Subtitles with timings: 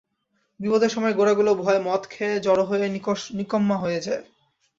[0.59, 2.85] বিপদের সময় গোরাগুলো ভয়ে মদ খেয়ে, জড় হয়ে,
[3.33, 4.23] নিকম্মা হয়ে যায়।